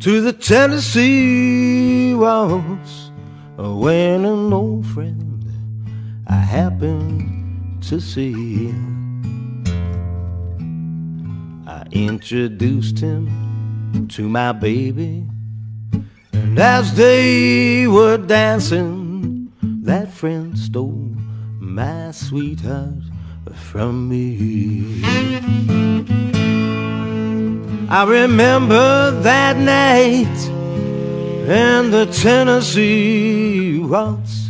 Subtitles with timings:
[0.00, 3.10] to the Tennessee waltz
[3.56, 5.44] when an old friend
[6.26, 8.74] I happened to see.
[11.66, 15.26] I introduced him to my baby,
[16.32, 21.14] and as they were dancing, that friend stole
[21.58, 23.04] my sweetheart
[23.54, 25.93] from me.
[27.94, 30.38] I remember that night
[31.46, 34.48] in the Tennessee waltz.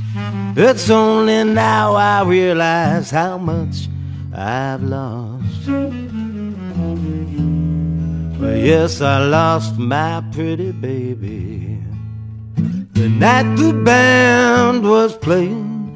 [0.57, 3.89] It's only now I realize how much
[4.33, 5.69] I've lost.
[8.41, 11.83] Well, yes, I lost my pretty baby.
[12.95, 15.93] The night the band was playing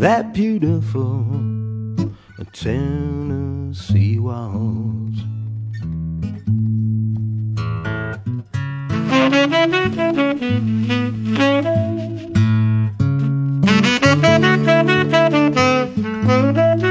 [0.00, 1.26] that beautiful
[2.52, 4.83] Tennessee waltz.
[16.56, 16.83] I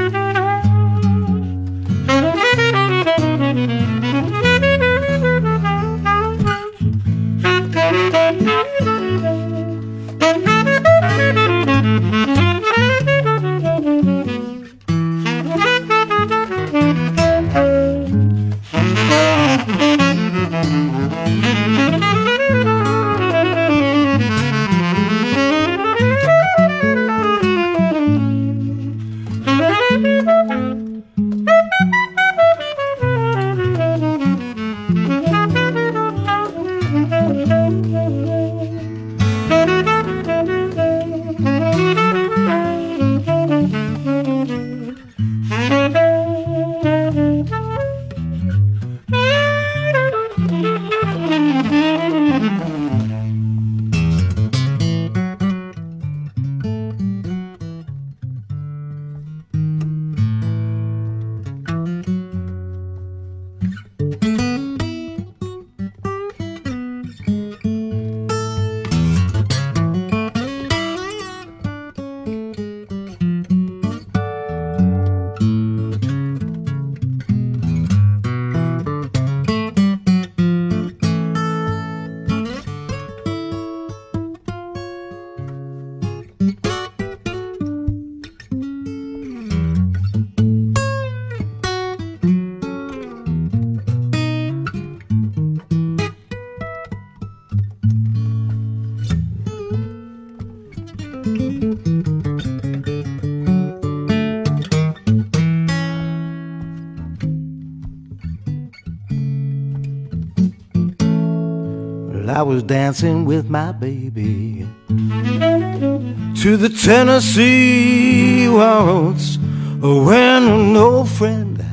[112.44, 119.38] was dancing with my baby to the Tennessee waltz
[119.80, 121.64] when an old friend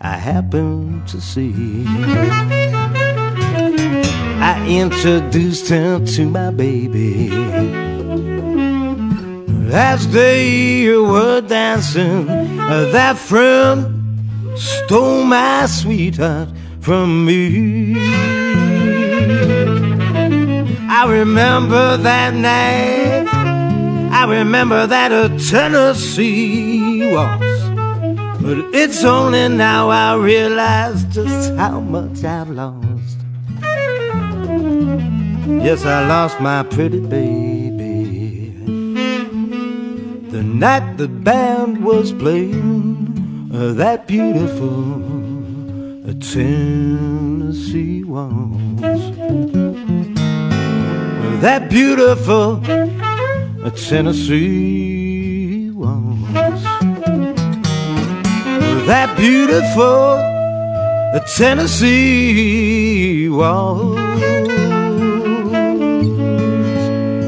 [0.00, 1.84] I happened to see.
[4.40, 7.30] I introduced him to my baby
[9.72, 12.28] as they were dancing.
[12.28, 16.48] Uh, that friend stole my sweetheart
[16.80, 18.41] from me.
[21.02, 23.26] I remember that night.
[24.12, 27.44] I remember that a Tennessee waltz.
[28.40, 33.16] But it's only now I realize just how much I've lost.
[35.66, 38.54] Yes, I lost my pretty baby.
[40.30, 45.02] The night the band was playing uh, that beautiful
[46.08, 49.61] uh, Tennessee waltz
[51.42, 52.60] that beautiful
[53.88, 56.62] Tennessee waltz.
[58.86, 60.18] That beautiful
[61.36, 64.01] Tennessee waltz.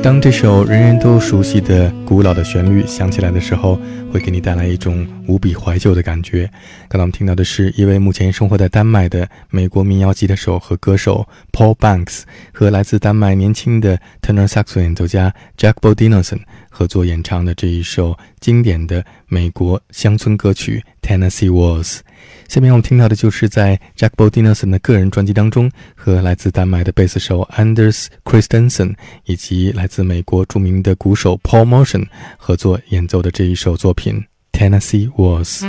[0.04, 3.80] 当这首人人都熟悉的古老的旋律响起来的时候，
[4.12, 6.44] 会给你带来一种无比怀旧的感觉。
[6.90, 22.00] 刚才我们听到的是一位目前生活在丹麦的美国民谣吉他手和歌手 Paul Banks 和来自丹麦年轻的 tenor saxon 演奏家 Jack Bodinson 合作演唱的这一首经典的美国乡村歌曲 Tennessee Waltz。
[22.48, 28.94] 下面我们听到的就是在 Jack Bodinson 的个人专辑当中，和来自丹麦的贝斯手 Anders Christensen
[29.24, 32.06] 以及来自美国著名的鼓手 Paul Motion
[32.36, 35.64] 合作演奏的这一首作品 Tennessee Waltz。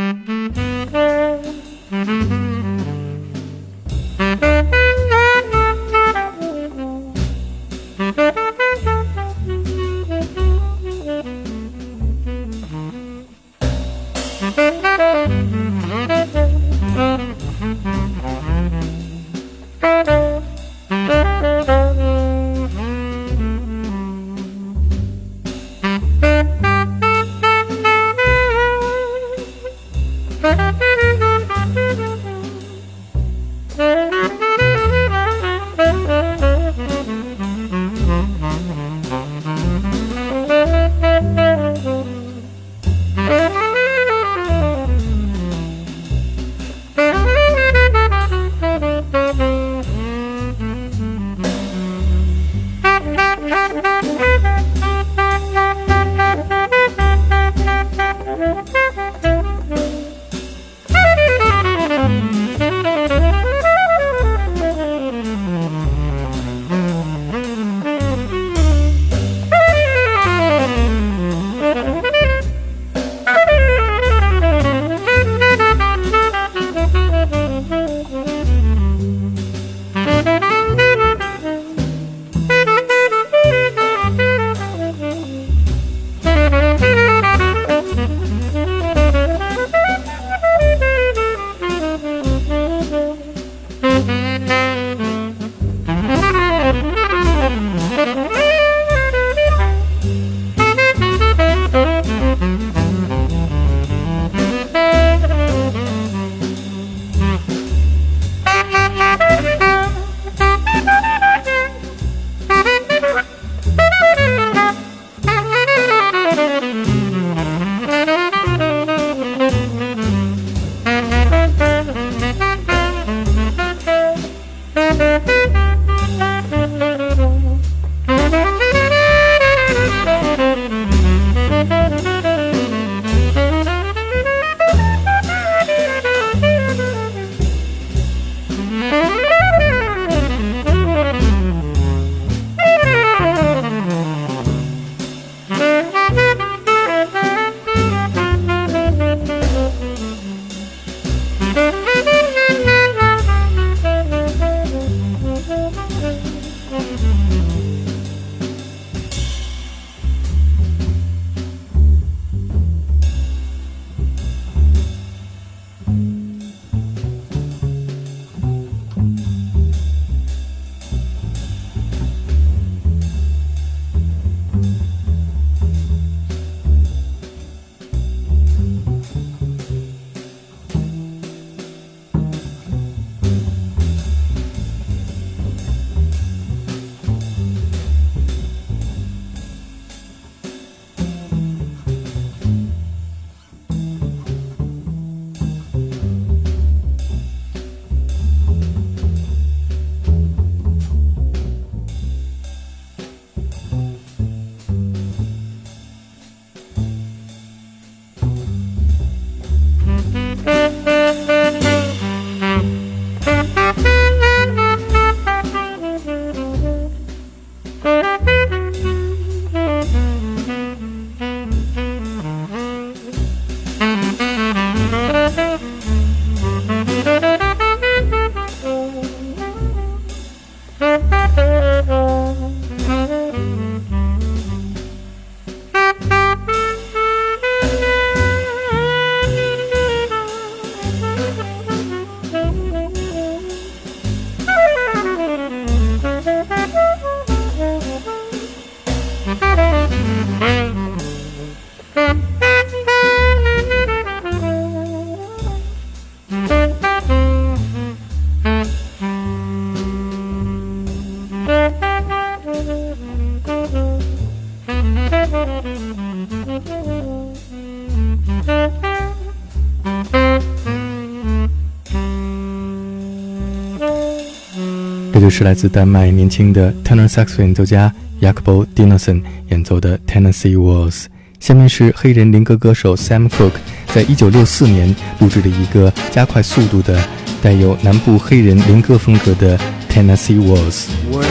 [275.37, 281.07] 是来自丹麦年轻的 tenor sax 演奏家 Jakob Dinesen 演奏的 Tennessee Waltz。
[281.41, 283.59] 下面是黑人灵歌歌手 Sam Cooke
[283.93, 286.97] 在一九六四年录制的一个加快速度的、
[287.41, 290.85] 带有南部黑人灵歌风格的 Tennessee Waltz。
[291.11, 291.25] Well,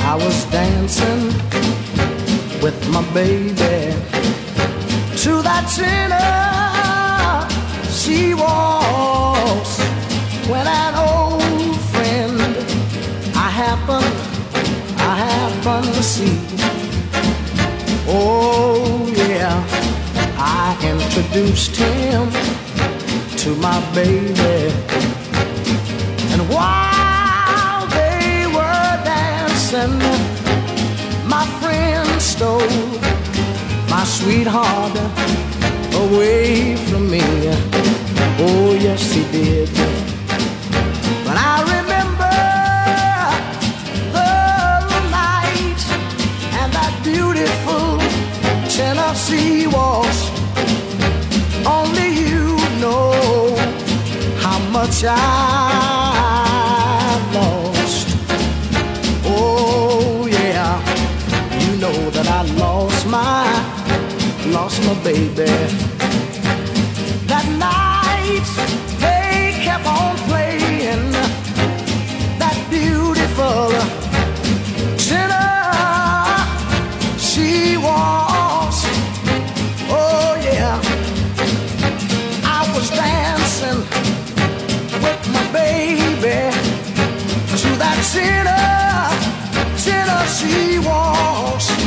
[0.00, 1.28] I was dancing
[13.90, 16.38] I happened, I happened to see.
[18.06, 19.64] Oh yeah,
[20.36, 22.30] I introduced him
[23.38, 24.72] to my baby,
[26.32, 29.98] and while they were dancing,
[31.26, 32.60] my friend stole
[33.88, 34.98] my sweetheart
[35.94, 37.22] away from me.
[38.38, 40.17] Oh yes, he did.
[54.82, 55.18] Much I've
[57.34, 58.08] lost.
[59.26, 60.72] Oh yeah,
[61.62, 63.42] you know that I lost my,
[64.56, 65.50] lost my baby.
[67.32, 68.46] That night
[69.02, 69.32] they
[69.66, 71.10] kept on playing
[72.42, 73.77] that beautiful
[88.18, 89.18] to that
[89.84, 91.77] Tenner- Tennessee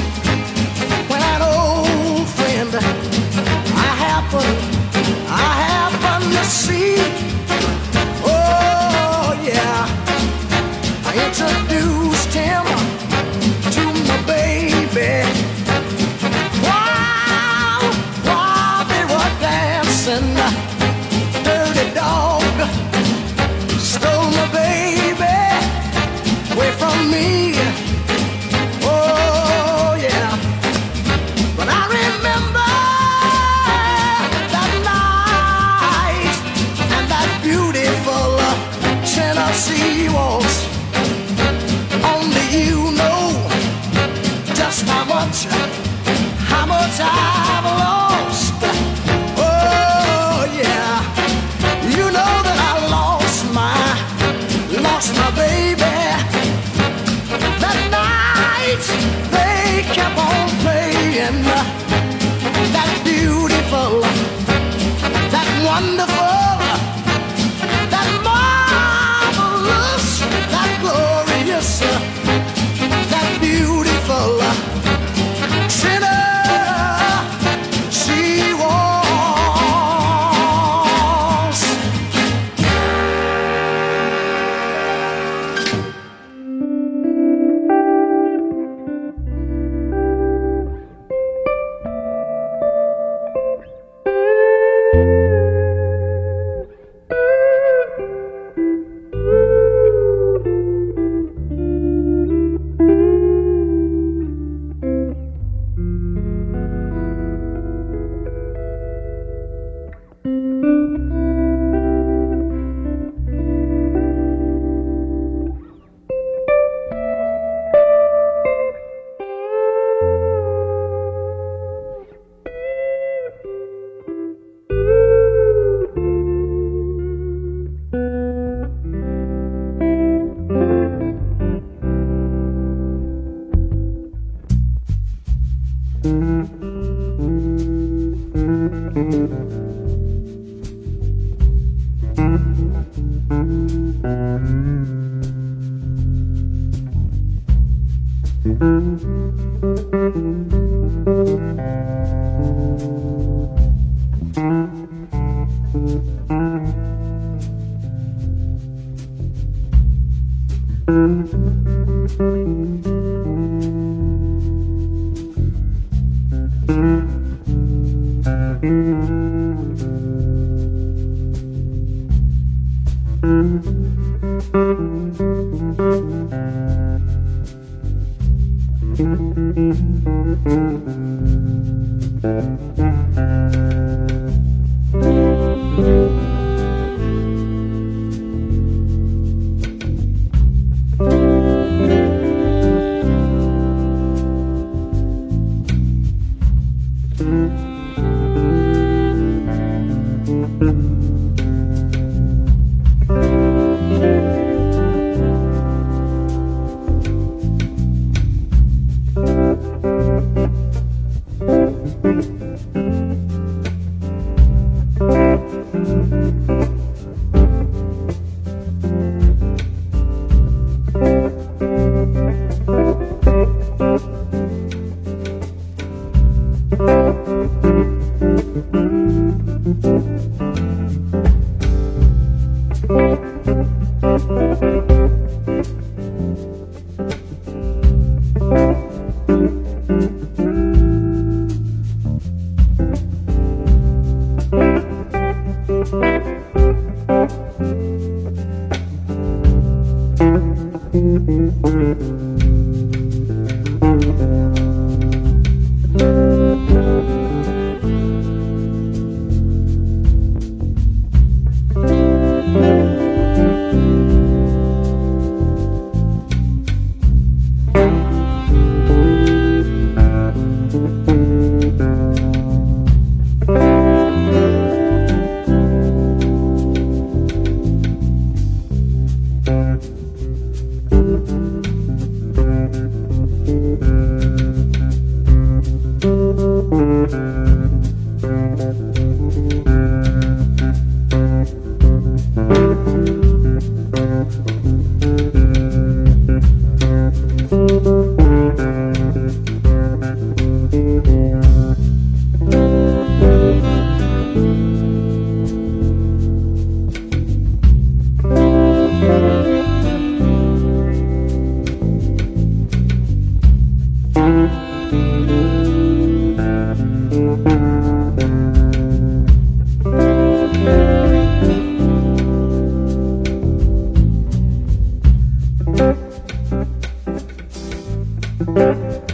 [328.82, 329.11] Bye.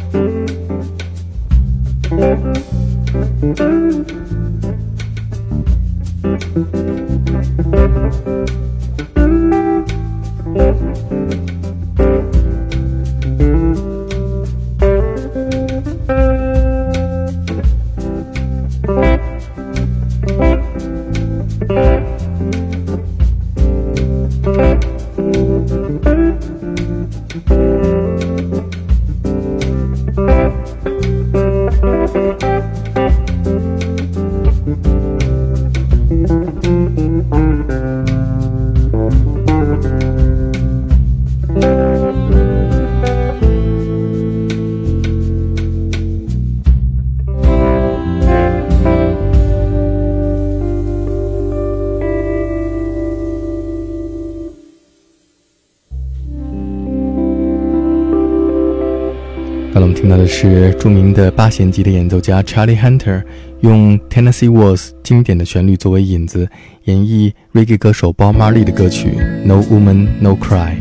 [59.84, 63.22] 我们听到的是著名的八弦级的演奏家 Charlie Hunter
[63.62, 66.48] 用 Tennessee Waltz 经典的旋律作为引子，
[66.86, 69.12] 演绎 Reggae 歌手 Bob Marley 的歌曲
[69.46, 70.78] No Woman No Cry。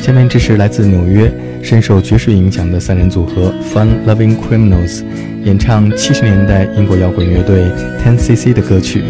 [0.00, 5.02] 下面这是来自纽约、深受爵士影响的三人组合 Fun Loving Criminals
[5.44, 7.64] 演唱七十年代英国摇滚乐队
[8.02, 9.02] Ten cc 的歌曲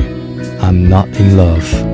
[0.61, 1.88] I'm Not in Love。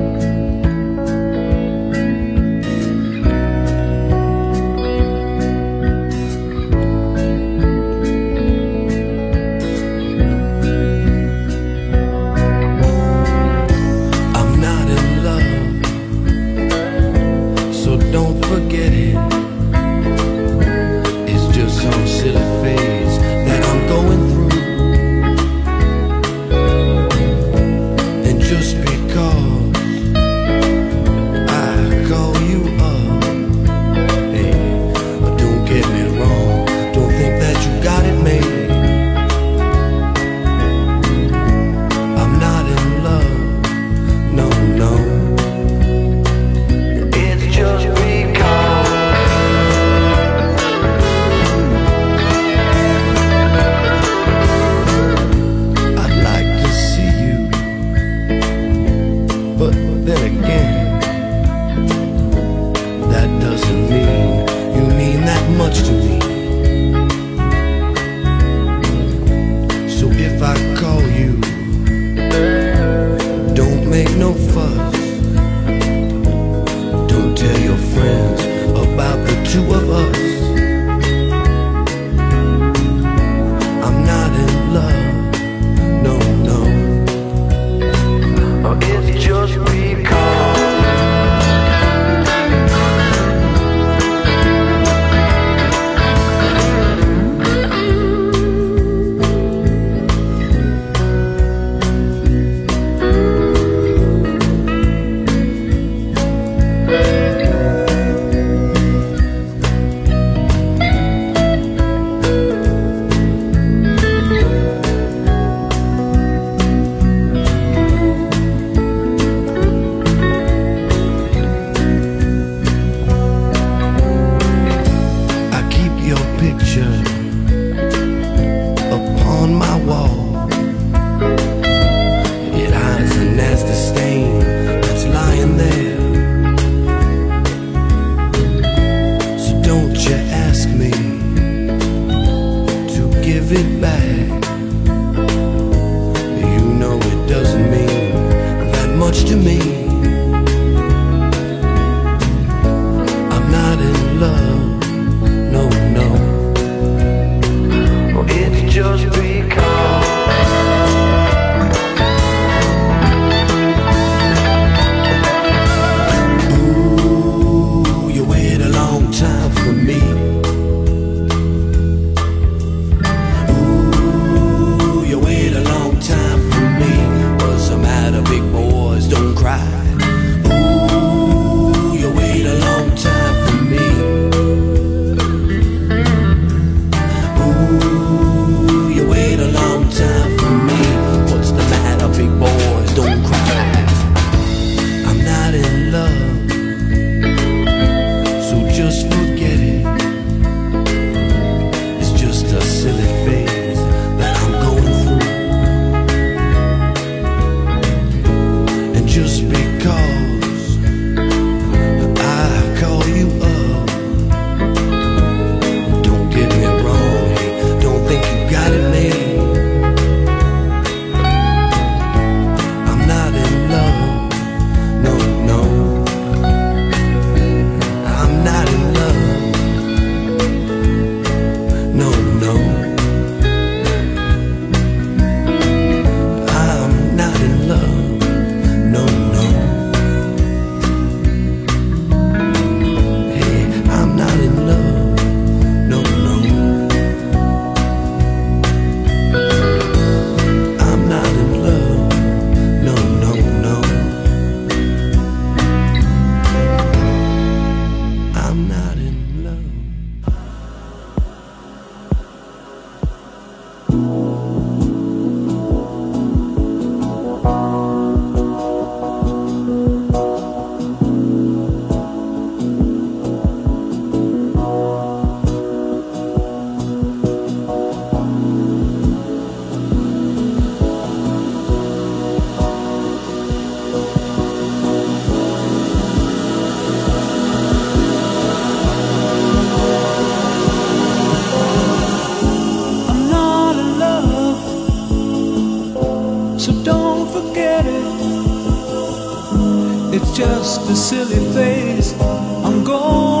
[300.35, 303.34] Just a silly phase I'm going